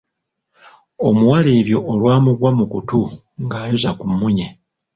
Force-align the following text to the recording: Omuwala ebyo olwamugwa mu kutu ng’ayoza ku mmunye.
Omuwala 1.07 1.49
ebyo 1.59 1.77
olwamugwa 1.91 2.49
mu 2.57 2.65
kutu 2.71 3.01
ng’ayoza 3.41 3.89
ku 3.97 4.05
mmunye. 4.11 4.47